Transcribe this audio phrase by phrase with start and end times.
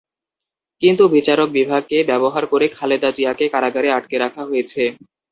[0.81, 4.83] কিন্তু বিচার বিভাগকে ব্যবহার করে খালেদা জিয়াকে কারাগারে আটকে রাখা হয়েছে।